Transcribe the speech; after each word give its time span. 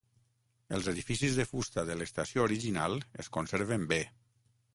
Els 0.77 0.87
edificis 0.93 1.37
de 1.39 1.45
fusta 1.49 1.83
de 1.89 1.99
l'estació 1.99 2.47
original 2.47 2.97
es 3.27 3.31
conserven 3.39 3.87
bé. 3.95 4.01